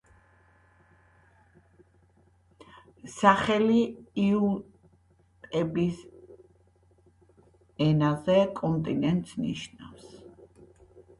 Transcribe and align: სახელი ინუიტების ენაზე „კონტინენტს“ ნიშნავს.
სახელი 3.15 3.77
ინუიტების 4.23 5.99
ენაზე 7.89 8.39
„კონტინენტს“ 8.61 9.37
ნიშნავს. 9.43 10.09